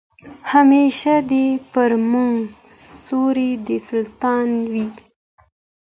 [0.51, 2.37] همېشه دي پر موږ
[3.01, 4.87] سیوری د سلطان وي